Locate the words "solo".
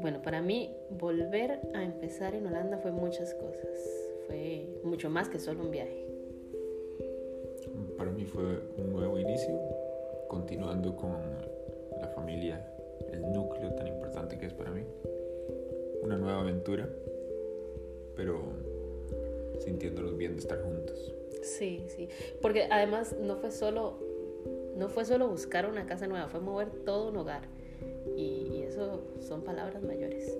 5.38-5.62, 23.50-23.98, 25.04-25.28